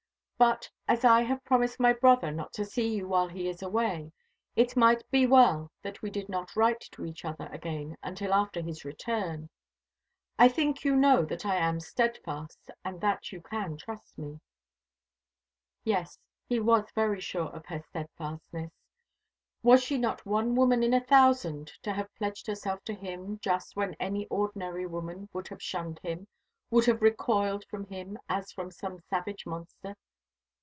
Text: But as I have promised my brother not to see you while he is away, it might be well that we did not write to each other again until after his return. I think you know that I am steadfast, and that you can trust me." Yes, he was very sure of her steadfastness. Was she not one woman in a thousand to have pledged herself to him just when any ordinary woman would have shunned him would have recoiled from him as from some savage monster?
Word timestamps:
But 0.43 0.71
as 0.87 1.05
I 1.05 1.21
have 1.21 1.45
promised 1.45 1.79
my 1.79 1.93
brother 1.93 2.31
not 2.31 2.51
to 2.53 2.65
see 2.65 2.95
you 2.95 3.07
while 3.07 3.27
he 3.27 3.47
is 3.47 3.61
away, 3.61 4.11
it 4.55 4.75
might 4.75 5.03
be 5.11 5.27
well 5.27 5.71
that 5.83 6.01
we 6.01 6.09
did 6.09 6.29
not 6.29 6.55
write 6.55 6.81
to 6.93 7.05
each 7.05 7.23
other 7.23 7.45
again 7.51 7.95
until 8.01 8.33
after 8.33 8.59
his 8.59 8.83
return. 8.83 9.51
I 10.39 10.47
think 10.47 10.83
you 10.83 10.95
know 10.95 11.25
that 11.25 11.45
I 11.45 11.57
am 11.57 11.79
steadfast, 11.79 12.71
and 12.83 12.99
that 13.01 13.31
you 13.31 13.39
can 13.39 13.77
trust 13.77 14.17
me." 14.17 14.39
Yes, 15.83 16.17
he 16.47 16.59
was 16.59 16.89
very 16.95 17.19
sure 17.21 17.49
of 17.55 17.67
her 17.67 17.83
steadfastness. 17.83 18.71
Was 19.61 19.83
she 19.83 19.99
not 19.99 20.25
one 20.25 20.55
woman 20.55 20.81
in 20.81 20.95
a 20.95 21.03
thousand 21.05 21.67
to 21.83 21.93
have 21.93 22.15
pledged 22.15 22.47
herself 22.47 22.83
to 22.85 22.95
him 22.95 23.37
just 23.43 23.75
when 23.75 23.93
any 23.99 24.25
ordinary 24.29 24.87
woman 24.87 25.29
would 25.33 25.47
have 25.49 25.61
shunned 25.61 25.99
him 26.01 26.27
would 26.71 26.85
have 26.85 27.03
recoiled 27.03 27.63
from 27.69 27.85
him 27.85 28.17
as 28.27 28.51
from 28.51 28.71
some 28.71 28.97
savage 29.07 29.45
monster? 29.45 29.95